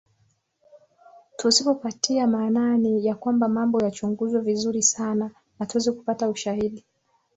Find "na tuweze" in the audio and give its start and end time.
5.59-5.91